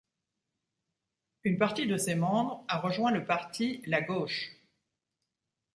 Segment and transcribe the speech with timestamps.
[1.43, 4.49] Une partie de ses membres a rejoint le parti La Gauche.